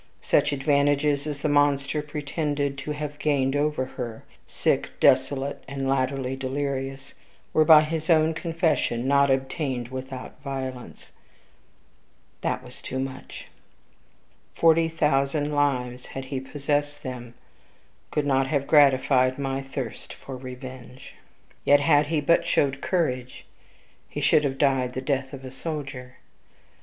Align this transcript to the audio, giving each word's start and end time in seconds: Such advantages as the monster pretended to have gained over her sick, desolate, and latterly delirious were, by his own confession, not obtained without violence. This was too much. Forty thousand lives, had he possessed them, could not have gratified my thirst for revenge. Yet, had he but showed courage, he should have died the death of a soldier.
Such 0.23 0.51
advantages 0.51 1.27
as 1.27 1.41
the 1.43 1.47
monster 1.47 2.01
pretended 2.01 2.75
to 2.79 2.91
have 2.93 3.19
gained 3.19 3.55
over 3.55 3.85
her 3.85 4.23
sick, 4.47 4.89
desolate, 4.99 5.63
and 5.67 5.87
latterly 5.87 6.35
delirious 6.35 7.13
were, 7.53 7.65
by 7.65 7.81
his 7.81 8.09
own 8.09 8.33
confession, 8.33 9.07
not 9.07 9.29
obtained 9.29 9.89
without 9.89 10.41
violence. 10.41 11.11
This 12.41 12.59
was 12.63 12.81
too 12.81 12.97
much. 12.97 13.45
Forty 14.55 14.89
thousand 14.89 15.53
lives, 15.53 16.07
had 16.07 16.25
he 16.33 16.39
possessed 16.39 17.03
them, 17.03 17.35
could 18.09 18.25
not 18.25 18.47
have 18.47 18.65
gratified 18.65 19.37
my 19.37 19.61
thirst 19.61 20.13
for 20.15 20.35
revenge. 20.35 21.13
Yet, 21.63 21.79
had 21.79 22.07
he 22.07 22.21
but 22.21 22.47
showed 22.47 22.81
courage, 22.81 23.45
he 24.09 24.19
should 24.19 24.45
have 24.45 24.57
died 24.57 24.93
the 24.93 24.99
death 25.01 25.31
of 25.31 25.45
a 25.45 25.51
soldier. 25.51 26.15